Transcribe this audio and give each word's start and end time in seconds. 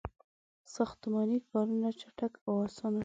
•ساختماني 0.75 1.37
کارونه 1.49 1.89
چټک 1.99 2.33
او 2.47 2.53
آسان 2.65 2.91
شول. 2.93 2.99